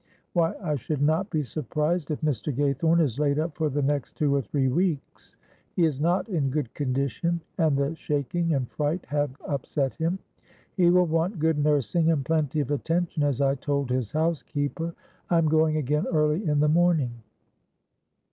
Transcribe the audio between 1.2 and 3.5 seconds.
be surprised if Mr. Gaythorne is laid